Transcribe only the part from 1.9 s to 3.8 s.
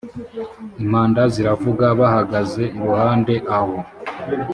bahagaze iruhande aho